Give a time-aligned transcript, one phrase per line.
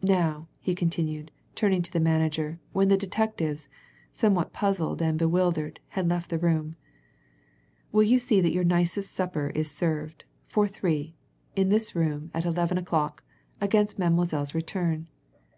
[0.00, 3.68] Now," he continued, turning to the manager, when the detectives,
[4.10, 6.76] somewhat puzzled and bewildered, had left the room,
[7.92, 11.14] "will you see that your nicest supper is served for three
[11.54, 13.22] in this room at eleven o'clock,
[13.60, 15.08] against Mademoiselle's return?